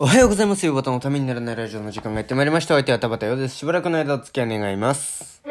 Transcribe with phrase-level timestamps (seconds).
[0.00, 0.64] おはようございます。
[0.64, 2.74] よバタのためにならないラジオの時間がやってまいりました。
[2.74, 3.56] お相手は田畑ようです。
[3.56, 5.42] しばらくの間お付き合い願います。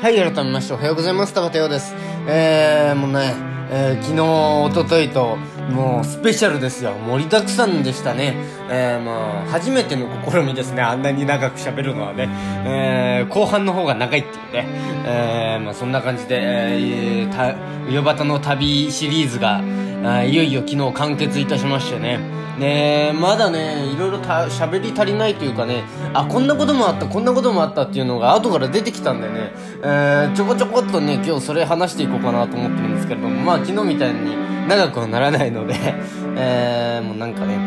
[0.00, 1.32] はい、改めましておはようございます。
[1.34, 1.94] 田畑ようです。
[2.26, 5.36] えー、もうね、えー、昨日、おとといと、
[5.70, 6.94] もうスペシャルですよ。
[7.06, 8.34] 盛りだくさんでしたね。
[8.70, 10.80] えー、まあ、初めての試みですね。
[10.80, 12.28] あんなに長く喋るのはね。
[12.64, 14.66] えー、後半の方が長いっていうね。
[15.04, 17.54] えー、まあそんな感じで、えー、た、
[17.88, 19.60] うよばたの旅シリーズが、
[20.04, 22.37] あいよいよ昨日完結いたしましてね。
[22.58, 34.36] ねまだね、いろいろ喋り足りないというかね、あ、こんなこともあった、こんなこともあったっていうのが後から出てきたんでね、えー、ちょこちょこっとね、今日それ話していこうかなと思ってるんですけれども、まあ昨日みたいに
[34.68, 35.74] 長くはならないので、
[36.36, 37.58] えー、もうなんかね、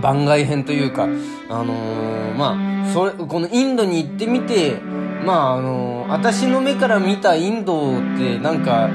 [0.00, 1.04] 番外編というか、
[1.48, 4.80] あのー、まあ、それ、このインドに行ってみて、
[5.24, 8.88] まああのー、私の目から見たインドってなんか、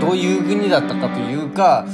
[0.00, 1.86] どういう国だったかというか、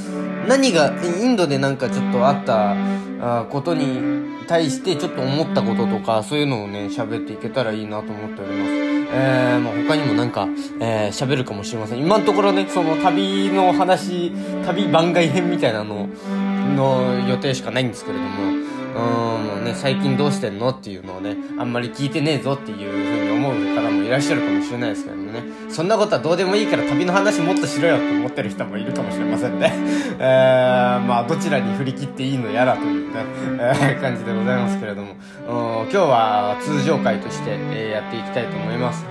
[0.49, 2.75] 何がインドでなんかちょっとあった
[3.21, 8.71] あことに対してちょっと思ったこととかそういうのをね喋っていけたらいいなと思っております。
[9.11, 10.47] えー、まあ、他にもなんか、
[10.79, 11.99] えー、喋るかもしれません。
[11.99, 14.31] 今のところねその旅の話
[14.65, 16.09] 旅番外編みたいなの
[16.75, 18.69] の予定しかないんですけれども
[19.59, 23.68] うん、ね、最近どうしてんのっていうのをね、あんまり聞いてねえぞっていう風に思う
[24.09, 29.71] いらっしゃるかもしれないですけどもね、そんなことはどうでもいいから旅の話もっとしろよって思ってる人もいるかもしれませんね。
[30.17, 33.19] えー、まあ、どちらに振り切っていいのやらというね、
[33.59, 35.13] えー、感じでございますけれども、
[35.47, 39.05] 今日は通常回として、えー、やっていきたいと思います。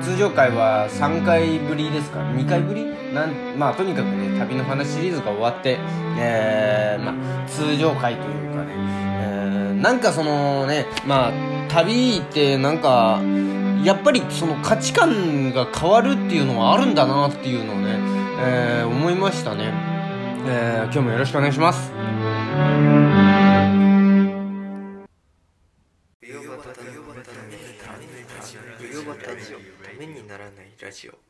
[0.00, 2.86] 通常回は3回ぶりですか ?2 回ぶり？
[3.12, 5.78] なんまあとにかくね旅の話シリーズが終わって、
[6.18, 11.32] えー、まあ通常回というかね、えー、なんかそのねまあ
[11.68, 13.20] 旅ってなんか
[13.86, 17.96] やっぱりその価値観が変わるっていうのはあるんだなっていうのをね、
[18.40, 19.72] えー、思いましたね、
[20.44, 21.92] えー、今日もよろしくお願いします。
[30.82, 31.25] ラジオ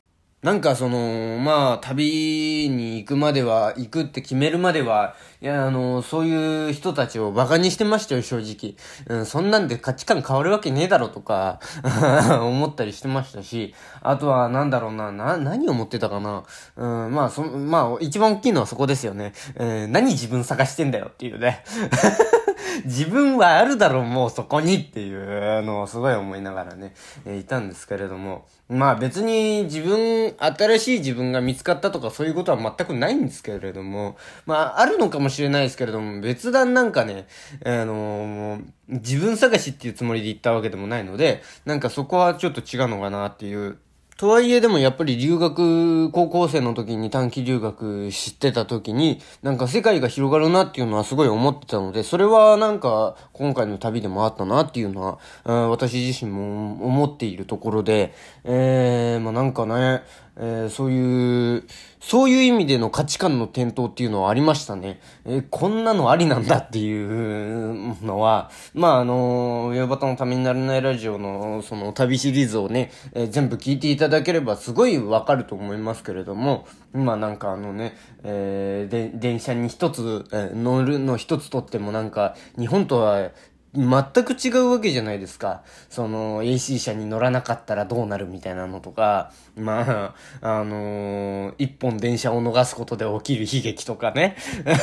[0.47, 8.77] なんかその、まあ、旅に行くまでは、行くって決めるまでは、いや、あの、そういう人たちを馬鹿にしてましたよ、正直。
[9.09, 11.59] うん、そんなんで価値観変わるわけねえだろとか、
[12.43, 16.45] 思ったりしてましたし、あとは、なんだろうな、な、何を思ってたかな。
[16.77, 19.33] うん、まあ、そ、まあ、一番大きいのはそこですよね。
[19.57, 21.65] うん、何自分探してんだよっていうね。
[22.85, 26.95] 自分はあるだろう、もうそこにっていうのをすごい思いながらね、
[27.25, 28.47] え、いたんですけれども。
[28.69, 37.29] まあ別に自分、新しい自分が見つかったとかそういうことは全くないんですけれども、まああるのかもしれないですけれども、別段なんかね、
[37.65, 43.79] あの、自分探しっていうつもりで行ったわけでもないので、なんかそこはちょっと違うのかなっていう
[44.17, 55.03] とはいえでもやっぱり留学、高校生の時に短期留学知ってた時に、なんか世界が広がるなっていうのはすごい思ってたので、それはなんか今回の旅でもあったなっていうの
[55.45, 60.03] は、私自身も思っているところで、えー、まあなんかね、
[60.39, 61.65] えー、そういう、
[62.01, 65.01] そういう意味での価値観の転倒っていうのはありましたね。
[65.25, 83.31] えー、こんなのありなんだっていうのは、 まああの、ヨバタのためにならないラジオのその旅シリーズをね、えー、全部聞いていただければすごいわかると思いますけれども、まなんかあのね、えー、で、電車に一つ、えー、乗るの一つとってもなんか、日本とは
[83.77, 85.63] 全く違うわけじゃないですか。
[85.91, 94.37] その、AC 車に乗らなかったらどうなるみたいなのとか、まあ、あのー、一本電車を逃すことで起きる悲劇とかね。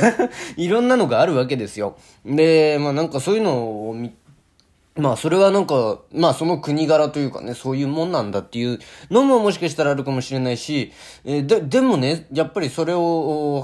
[0.58, 1.98] いろんなのがあるわけですよ。
[2.26, 4.23] で、まあなんかそういうのを見て
[4.96, 10.92] まあそれはなんか、まあその国柄というかね、そういうもんなんだっていうのももしかしたらあるかもしれないし、
[11.26, 13.64] えー、で、でもね、やっぱりそれを、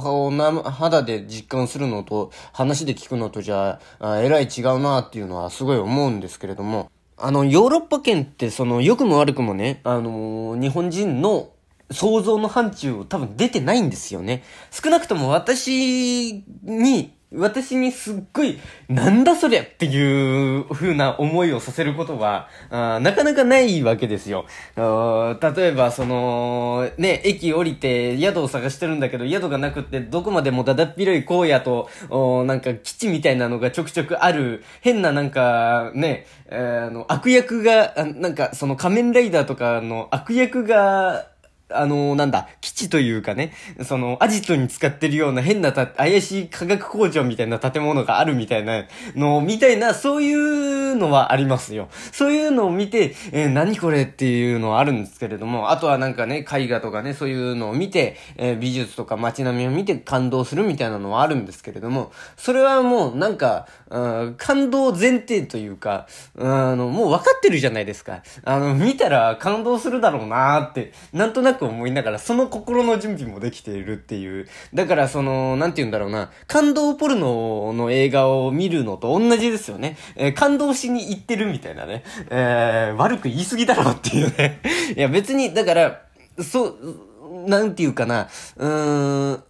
[0.64, 11.52] 肌で実感するのと、話で聞くのとじゃあ、えらい違うなっていうのはすごい思うんですけれども、あの、ヨーロッパ圏ってその、良くも悪くもね、あのー、日本人の
[11.92, 14.44] 想像の範疇を多分出てないんですよね。
[14.72, 24.48] 少なくとも私に私にすっごい、なんだそりゃっていう風な思いをさせることは、あなかなかないわけですよ。
[24.76, 41.28] 例えば、その、ね、駅降りて宿を探してるんだけど、宿がなくってどこまでもだだっ広い荒野と、なんか基地みたいなのがちょくちょくある、変ななんか、ね、あの、悪役が、なんかその仮面ライダーとかの悪役が、
[41.72, 48.86] あの、なんだ、基地というかね、その、アジトに使ってるような変なた、怪しい化学工場みたいな建物があるみたいな
[49.16, 51.90] の、みたいな、そういうのはありますよ。
[52.12, 66.08] そういうのを見て、えー、何これっていうのはあるんですけれども、あとはなんかね、絵画とかね、そういうのを見て、えー、美術とか街並みを見て感動するみたいなのはあるんですけれども、それはもうなんか、うん、感動前提というか、
[66.40, 68.24] あの、もう分かってるじゃないですか。
[68.44, 74.48] あの、見たら感動するだろうなーって、なんとなく思いながら、その心の準備もできているっていう。
[74.74, 79.98] だから、その、なんて言うんだろうな、感動ポルノの映画を見るのと同じですよね。
[80.16, 82.04] えー、感動しに行ってるみたいなね。
[82.30, 84.62] えー、悪く言い過ぎだろうっていうね。
[84.96, 86.02] いや、別に、だから、
[86.42, 87.10] そう、
[87.48, 89.44] なんて言うかな、うーん、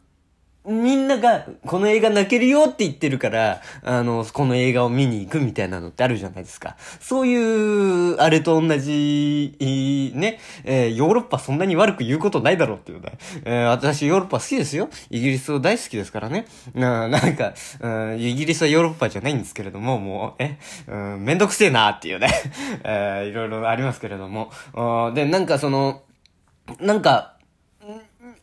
[0.70, 6.78] みんなが、この映画泣けるよって言ってるから、あの、この映画を見に行くみたいなのってあるじゃないですか。
[7.00, 9.56] そういう、あれと同じ、
[10.14, 13.18] ね、えー、ヨーロッパそんなに悪く言うことないだろうっていうね。
[13.46, 14.90] えー、私ヨーロッパ好きですよ。
[15.10, 16.46] イギリス大好きですからね。
[16.76, 22.30] ななんか、うん、イギリスはヨーロッパじゃないんですけれども、もう、え、うん、めんどくせえなっていうね。
[22.84, 24.52] えー、いろいろありますけれども。
[25.16, 26.04] で、なんかその、
[26.80, 27.39] なんか、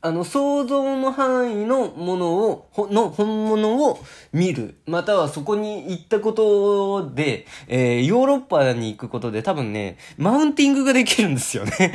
[0.07, 3.99] あの、想像の範囲のものを、ほ、の本物を
[4.33, 4.77] 見る。
[4.87, 11.93] またはそこに行ったことで、えー、ヨーロッパに行くことで多分ね、マウンティングができるんですよね。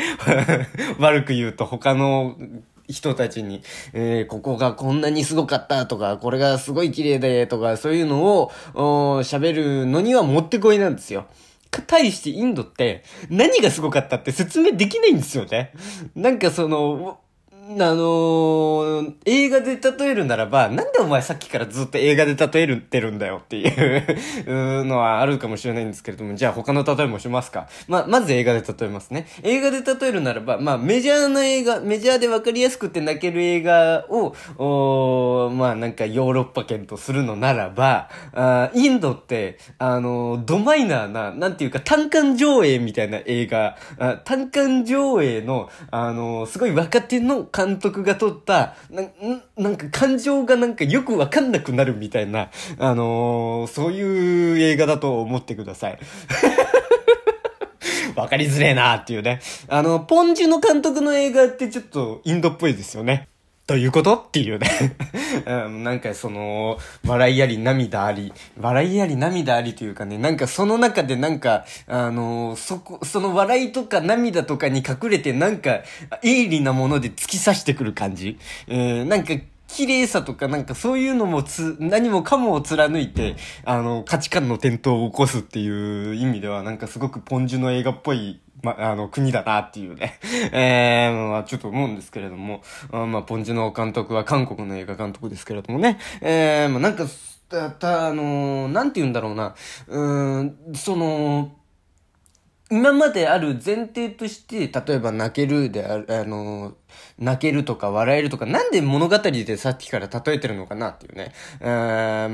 [1.00, 2.36] 悪く言うと他の
[2.90, 3.64] 人たちに、
[3.94, 8.52] えー、ここがこんなにすごかったとか、これがすごい綺麗でとか、そういうのを、
[9.24, 11.28] 喋るのにはもってこいなんですよ。
[11.88, 15.72] 対してインドって何がすごかったって説明できないんですよね。
[16.16, 17.21] なんかその、
[17.80, 27.68] あのー、映画で例えるならば、なんでお前さっきからずっと映画で例えるってるんだよっていうのはあるかもしれないんですけれども、じゃあ他の例えもしますか。
[27.88, 29.28] ま、まず映画で例えますね。
[29.44, 49.04] 映画で例えるならば、まあ、メジャーな映画、メジャーでわかりやすくて泣ける映画を、おまあ、なんかヨーロッパ圏とするのならば、あインドって、あのドマイナーな、なんていうか単館上映みたいな映画、あ単館上映の、あのすごい若手の監監督が撮った、な、
[49.58, 52.50] なんか感情がなんかよくわかんなくなるみたいな、
[52.80, 56.00] あのー、そういう映画だと思ってください。
[58.16, 59.40] わかりづれえなっていうね。
[59.68, 63.30] あの、ポンジュの監督の映画ってちょっとインドっぽいですよね。
[63.72, 64.16] どういうこと？
[64.16, 64.68] っていうね
[65.48, 65.84] うん。
[65.86, 66.78] なんかその、
[67.08, 75.84] 笑いあり涙あり、笑いあり涙ありというかね、なんかその中でなんか、あのー、そこ、その笑いとか涙とかに隠れてなんか、
[76.22, 78.38] 鋭利なもので突き刺してくる感じ。
[78.68, 79.36] うん、なんか、
[79.70, 90.20] 綺麗さとかなんかそういうのもつ、何もかもを貫いて、あの、価値観の転倒を起こすっていう意味ではなんかすごくポンジュの映画っぽいま、あの、国だなっていうね。
[90.52, 92.62] えー、まあ、ちょっと思うんですけれども、
[92.92, 96.00] あまあ、ポンジの監督は韓国の映画監督ですけれどもね。
[96.22, 97.06] えー、まあ、なんか、
[97.50, 99.56] た、た、あのー、なんて言うんだろうな。
[99.88, 100.02] う
[100.44, 101.52] ん、その、
[102.72, 106.74] 今まである前提として、例えば泣けるである、あのー、
[107.18, 111.34] 泣けるとか笑えるとか、なんで物語でさっきから例えてるのかなっていうね。
[111.60, 111.64] う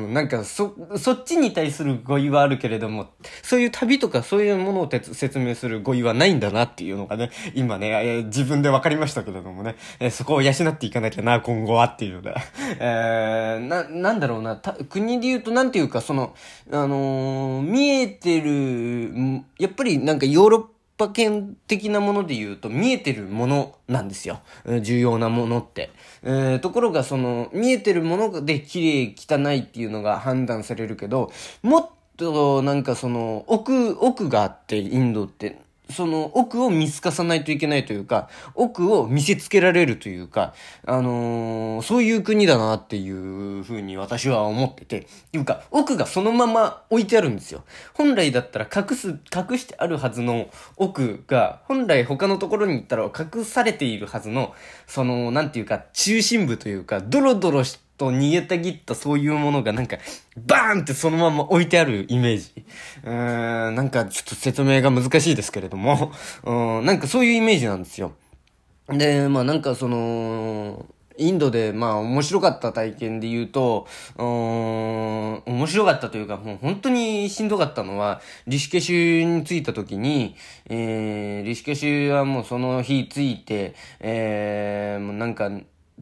[0.10, 3.08] ん、なんかそ、そっちに対する語彙はあるけれども、
[3.42, 12.36] そういう旅とかそういうものを説明する語彙はないんだなっていうのがね、今ね、えー、自分で分かりましたけれどもね、えー、そこを養っていかなきゃな、今後はっていうので。
[12.80, 14.56] えー、な、なんだろうな、
[14.90, 16.34] 国で言うとなんていうか、その、
[16.72, 24.42] あのー、見えてる、やっぱりなんかヨーロッパパ圏的なもので言うと見えてるものなんですよ。
[24.82, 25.92] 重要なものって。
[26.24, 40.54] えー、ところがその見えてるもので綺麗汚いっていうのが判断されるけど、もっとなんかその奥、奥があってインドってその奥を見透かさないといけないというか、奥を見せつけられるというか、
[40.86, 47.64] あのー、そういう国だなっていうふうに私は思ってて、っていうか、奥がそのまま置いてあるんですよ。
[47.94, 54.54] 本来だったら隠す、隠してあるはずの奥が、本来他のところに行ったら隠されているはずの、
[54.86, 59.98] その、なんていうか、中心部というか、ドロドロして、と逃げたぎったそういうものがなんか、
[60.46, 62.64] バーンってそのまま置いてあるイメージ。
[63.04, 66.12] うーん、なんかちょっと説明が難しいですけれども、
[66.46, 68.14] うん、なんかそういうイメージなんですよ。
[68.90, 70.86] で、まあなんかその、
[71.18, 73.88] インドで、まあ、面白かった体験で言うと、
[74.18, 74.26] うん、
[75.46, 80.36] 面白かったというか、もう本当にしんどかったのは、リシケシュに着いた時に、
[80.70, 85.50] えー、リシケシュはもうその日着いて、えー、もうなんか、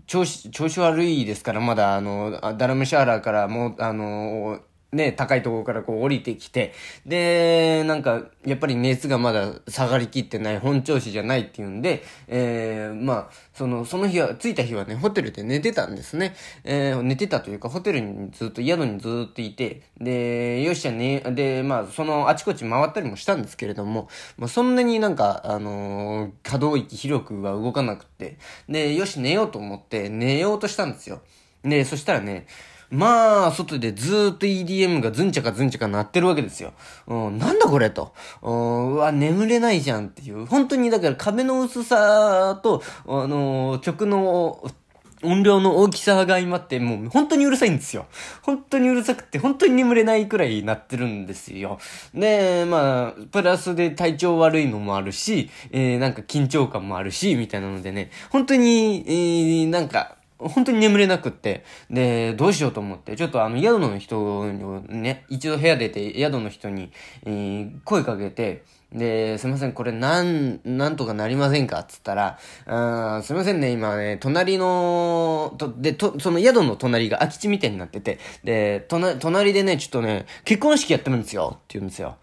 [0.08, 4.62] 調子、調子悪いですから、まだ、あの、ダルムシャーラーからもう、あの、
[4.96, 6.74] ね、高いところからこう降りてきて、
[7.06, 16.34] で、なんか、やっぱり熱がまだ下がりきってない、本調子じゃないっていうんで、えー、まあ、その、その日は、着いた日はね、ホテルで寝てたんですね。
[16.64, 28.38] えー、寝てたというか、ホテルにずっと、宿にずっといて、で、よっしゃね、で、まあ、その、あちこち回ったりもしたんですけれども、まあ、そんなになんか、あのー、可動域広くは動かなくて、
[28.70, 31.22] で、よし、寝ようと思って、寝ようとしたんですよ。
[31.64, 32.46] で、そしたらね、
[32.90, 36.74] まあ、外でずーっと EDM がズンチャカズンチャカ鳴ってるわけですよ。
[37.08, 38.14] うん、なんだこれと。
[38.42, 40.46] うん、うわ、眠れないじゃんっていう。
[40.46, 44.64] 本当にだから壁の薄さと、あのー、曲の、
[45.26, 48.06] 音量の大きさが相まって、もう本当にうるさいんですよ。
[48.42, 51.80] 本当にうるさくて、本当に眠れないくらいなってるんですよ。
[52.14, 61.64] で、まあ、プラスで体調悪いのもあるし、えー、なんか緊張感もあるし、みたいなのでね、本当に、えー、なんか、本当に眠れなくって。
[61.90, 66.92] で、どうしようと思って、ちょっとあの、宿の人にね、一度部屋出て、宿の人に、
[67.26, 71.80] えー、声かけて、で、すいません、これなん、なんとかなりませんか？
[71.80, 82.16] っつったら、あすいませんね、今ね、隣の、と、で、と、その宿の隣が空き地みたいになってて、で、隣、隣でね、ちょっとね、結婚式やってるんですよ、って言うんですよ。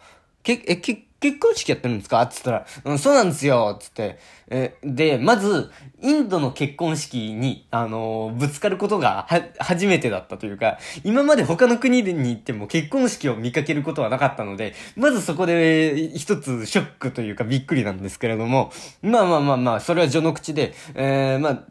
[0.42, 2.26] け、え、け、結婚式やってるんですか？
[2.26, 4.18] つったら、うん、そうなんですよつって。
[4.48, 5.70] え、で、まず、
[6.02, 21.62] インドの結婚式に、あのー、ぶつかることが、は、初めてだったというか、今まで他の国に行っても結婚式を見かけることはなかったので、まずそこで、一つショックというかびっくりなんですけれども、まあまあまあまあ、それは序の口で、えー、まあ、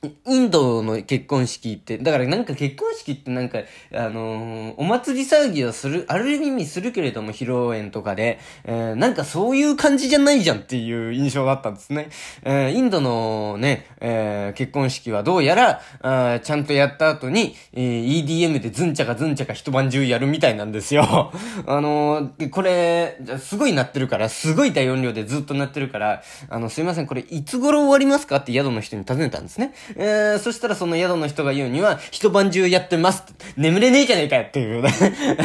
[0.00, 3.58] インドの結婚式って、だからなんか結婚式ってなんか、
[3.92, 12.10] あのー、お祭り騒ぎをする、ある意味するけれども、披露宴とかで、えー、なんかそういう感じじゃないじゃんっていう印象だったんですね。
[12.44, 21.32] えー、インドのね、え、結婚式はどうやら、あちゃんとやった後に、え、EDM でズンチャカズンチャカ一晩中やるみたいなんですよ。
[21.66, 29.72] あの、これ、すごい鳴ってるから、すごい大音量でずっと鳴ってるから、あの、すいません、これいつ頃終わりますかって宿の人に尋ねたんですね。
[29.96, 33.24] えー、そしたらその宿の人が言うには、一晩中やってます
[33.56, 34.90] 眠れねえじゃねえかよっていうね。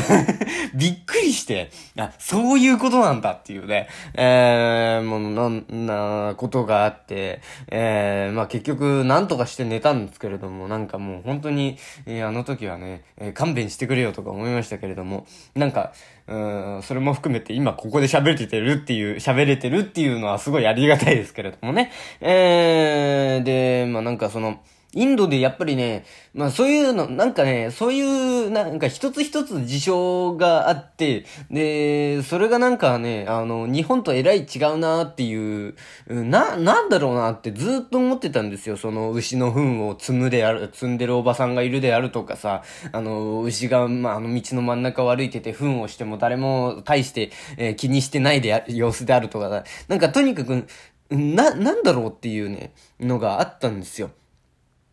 [0.73, 15.93] びっくりして、あ、そういうことなんだっていうね、えー、もう、な、な、ことがあって、えー、まあ結局、なんとかして寝たんですけれども、なんかもう本当に、えー、あの時はね、えー、勘弁してくれよとか思いましたけれども、なんか、
[16.27, 16.35] う
[16.79, 21.91] ん、それも含めて今ここで喋れてるっていう、喋れてるっていうのはすごいありがたいですけれどもね。
[22.21, 24.61] えー、で、まあなんかその、
[24.95, 35.75] インドでやっぱりね、まあそういうの、なんかね、そういう、なんか一つ一つ事象があって、で、それがなんかね、あの、日本とえらい違うなっていう、
[36.07, 38.77] な、なんだろうなってずっと思ってたんですよ。
[38.77, 50.67] その牛の糞を積むである、積んでるおばさんがいるであるとかさ、あの、牛が、まあ、あの道の真ん中を歩いてて糞をしても誰も大して、えー、気にしてないで様子であるとかさ、なんかとにかく、
[51.09, 54.11] な、なんだろうっていうね、のがあったんですよ。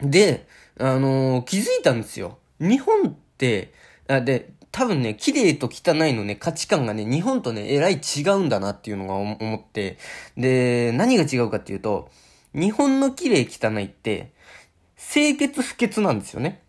[0.02, 0.46] で、
[0.78, 2.38] あのー、気づいたんですよ。
[2.58, 3.72] 日本って、
[4.08, 9.98] あで、多分ね、綺麗と汚いのね、価値観がね、日本とね、えらい違うんだなっていうのが思って、
[10.36, 12.10] で、何が違うかっていうと、
[12.54, 14.32] 日本の綺麗汚いって、
[14.96, 16.62] 清潔不潔なんですよね。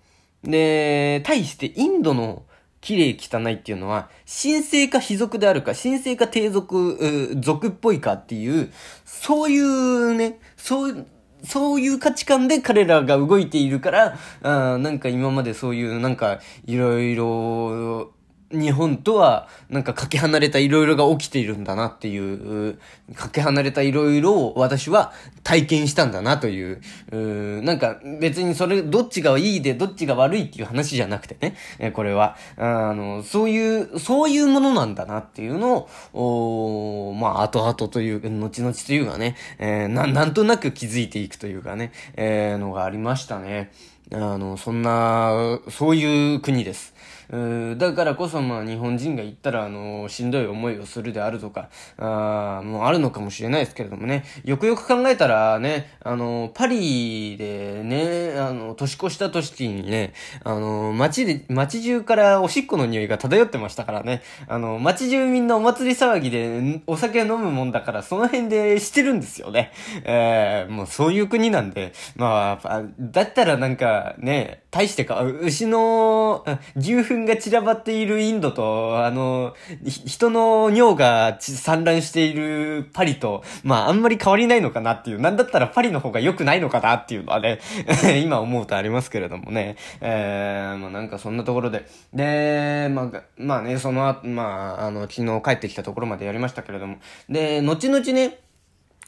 [0.44, 2.44] で、対してインドの
[2.82, 8.72] 綺麗汚いっていうのは、神聖か非属であるか、神聖か低属、属っぽいかっていう、
[9.06, 11.06] そういうね、そういう、
[11.44, 18.14] そういう価値観で彼らが動いているから、あなんか今までそういうなんかいろいろ
[18.54, 22.78] 日本とは、なんかかけ離れた色々が起きているんだなっていう、
[23.16, 26.82] かけ離れた色々を私は体験したんだなという、
[27.12, 43.72] うなんか別にそれ、どっちがいいでどっちが悪いっていう話じゃなくてね、えこれは、あの、そういう、そういうものなんだなっていうのを、おまあ、後々という、後々というかね、えー、な、なんとなく気づいていくというかね、えー、のがありましたね。
[44.14, 46.94] あの、そんな、そういう国です。
[47.32, 69.72] だからこそまあ日本人が行ったらあの、しんどい思いをするであるとか、ああもうあるのかもしれないですけれどもね、よくよく考えたらね、あの、パリでね、あの、年越した年にね、あの、街で、街中からおしっこの匂いが漂ってましたからね、あの、街中みんなお祭り騒ぎでお酒飲むもんだからその辺でしてるんですよね。
[70.04, 76.46] えー、もうそういう国なんで、まあ、だったらなんかね、大してか、牛の、
[76.76, 87.60] 牛糞糞が散らばっているインドと、あの、人の尿が散乱しているパリと、まああんまり変わりないのかなっていう、なんだったらパリの方が良くないのかなっていうのはね、
[88.24, 89.76] 今思うとありますけれどもね。
[90.02, 91.86] えー、まあなんかそんなところで。
[92.14, 96.98] で、まあ、まあね、その後、まあ、あの、昨日帰ってきたところまでやりましたけれども。
[97.30, 98.40] で、後々ね、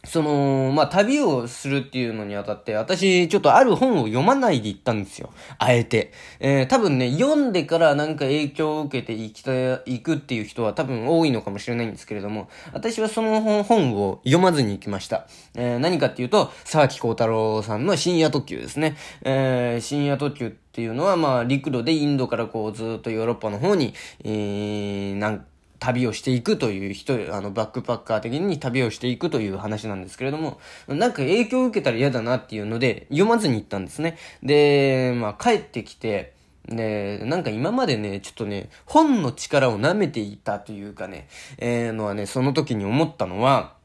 [0.06, 5.30] その、まあ、旅をするっていうのにあたって、私、ちょっとある本を読まないで行ったんですよ。
[5.58, 6.12] あえて。
[6.42, 15.26] えー、多分ね、読んでからなんか影響を受けて行きた、行くっていう人は多分多いのかもしれないんですけれども、私はその本を読まずに行きました。
[15.56, 18.98] えー、何かっていうと、沢木幸太郎さんの深夜特急ですね。
[19.22, 23.94] えー、深夜特急っていうのは、まあ、陸路でインドからこう、ずっとヨーロッパの方に、
[24.26, 25.46] えー、なんか
[25.84, 34.18] 旅をしていくという人、あの、バックパッカー的に旅をしていくという話なんですけれども、なんか影響を受けたら嫌だなっていうので、読まずに行ったんですね。
[34.42, 36.36] で、まあ、帰ってきて、
[36.70, 43.76] で、なんか今までね、ちょっとね、本の力を舐めていたというかね、えー、のはね、その時に思ったのは、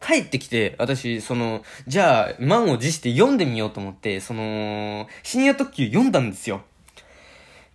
[0.00, 6.62] 帰ってきて、私、その、じゃあ、満を持して読んでみようと思って、その、深夜特急読んだんですよ。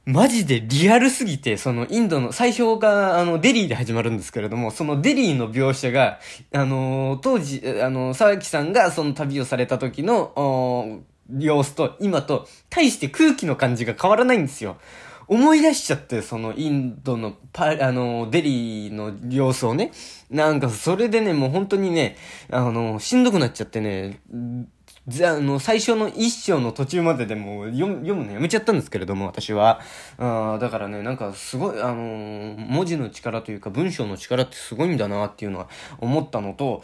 [0.06, 6.20] マジでリアルすぎて、そのインドの、最初があのデリーで始まるんですけれども、そのデリーの描写が、
[6.54, 11.04] あのー、当時、あのー、沢木さんがその旅をされた時の、
[11.38, 14.78] 様子と今と、対して空気の感じが変わらないんですよ。
[15.30, 19.92] 思い出しちゃって、そのインドのパ、あの、デリーの様子をね。
[20.32, 22.18] なんか、それでね、もう本当にね、
[22.50, 24.22] あの、しんどくなっちゃってね、
[25.26, 29.80] あの、最初の一章の途中まででも読読むのやめちゃったんですけれども、私は。
[30.18, 36.84] あだからね、なんかすごい、あのー、文字の力というか文章の力ってすごいんだなっていうのは思ったのと、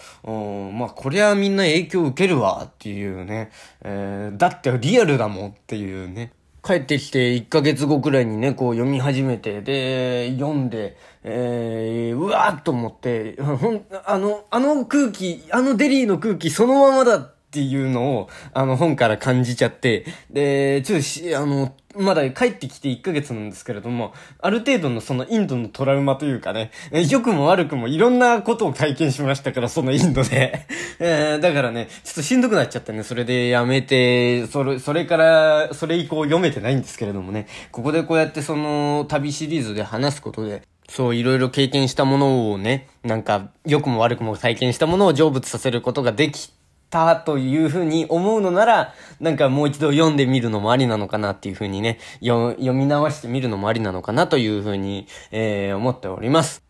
[0.71, 3.51] まあ、こりゃみんな影響受けるわっていうね、
[3.83, 6.31] えー、だってリアルだもんっていうね。
[6.65, 26.71] 帰ってきて1ヶ月後くらいにね、こう読み始めて、で、読んで、えー、うわーっと思って、ほん、あの、あの空気、あのデリーの空気そのままだっていうのを、あの、本から感じちゃって、で、ちょっとし、あの、まだ帰ってきて1ヶ月なんですけれども、ある程度のそのインドのトラウマというかね、
[27.09, 30.67] 良くも悪くもいろんなことを体験しましたから、そのインドで。
[30.99, 46.51] えー、だからね、ちょっとしんどくなっちゃってね、それでやめて、それ、それから、それ以降読めてないんですけれどもね、ここでこうやってその旅シリーズで話すことで、そう、いろいろ経験したものをね、なんか、良くも悪くも体験したものを成仏させることができ
[46.95, 56.63] たというふうに思うのなら、なんかもう一度読んでみるのもありなのかなっていうふうにね、読み直してみるのもありなのかなというふうに、えー、思っております。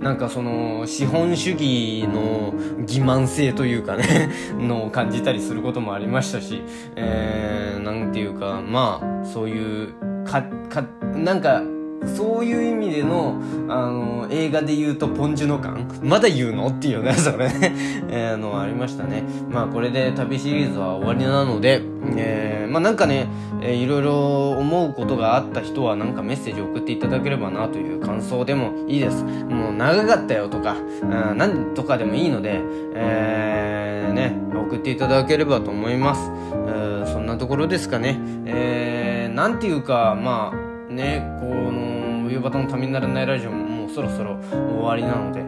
[0.00, 2.52] なんかその資本主義の
[2.86, 6.62] 欺瞞性というかね のを感じたりすることもありましたし、
[6.96, 9.92] えー、なんていうか、まあ、そういう、
[10.24, 10.84] か、か、
[11.14, 11.62] なんか、
[12.06, 16.68] そういう意味での、あの、映画で言うとポンジュの感まだ言うの？
[16.68, 17.74] っていうね、 それね、
[18.08, 19.22] えー、のありましたね。
[19.50, 21.82] まあこれで旅シリーズは終わりなので、
[22.16, 23.28] えー、まあなんかね、
[23.60, 29.24] えー、いろいろ思うことがあった人はなんかメッセージ送っていただければなという感想でもいいです。
[29.24, 32.60] もう長かったよとか、うん、なんとかでもいいので、
[32.94, 36.30] えー、ね、送っていただければと思います。
[36.52, 38.18] えー、そんなところですかね。
[38.46, 41.89] えー、なんていうか、まあ、ね、この、
[42.30, 45.42] 冬バタのためにならないラジオももうそろそろ終わりなので、え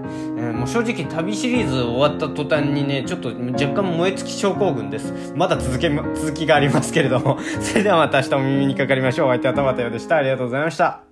[0.51, 5.33] ー、もう正直旅シリーズ終わった途端にねちょっと若干燃え尽き症候群です。
[5.37, 7.39] まだ続け続きがありますけれども。
[7.61, 9.29] それではまた明日お耳にかかりましょう。
[9.29, 10.17] お相手は田畑でした。
[10.17, 11.12] ありがとうございました。